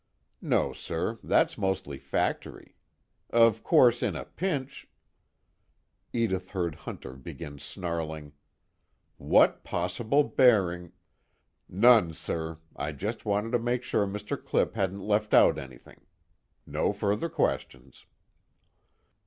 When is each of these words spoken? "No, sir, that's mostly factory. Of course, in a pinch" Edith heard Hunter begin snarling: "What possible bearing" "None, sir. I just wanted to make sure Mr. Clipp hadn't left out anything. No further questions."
"No, 0.41 0.73
sir, 0.73 1.19
that's 1.21 1.59
mostly 1.59 1.99
factory. 1.99 2.73
Of 3.29 3.61
course, 3.63 4.01
in 4.01 4.15
a 4.15 4.25
pinch" 4.25 4.89
Edith 6.11 6.49
heard 6.49 6.73
Hunter 6.73 7.13
begin 7.13 7.59
snarling: 7.59 8.31
"What 9.17 9.63
possible 9.63 10.23
bearing" 10.23 10.91
"None, 11.87 12.13
sir. 12.15 12.57
I 12.75 12.93
just 12.93 13.25
wanted 13.25 13.51
to 13.51 13.59
make 13.59 13.83
sure 13.83 14.07
Mr. 14.07 14.43
Clipp 14.43 14.73
hadn't 14.73 15.05
left 15.07 15.35
out 15.35 15.59
anything. 15.59 16.01
No 16.65 16.93
further 16.93 17.29
questions." 17.29 18.07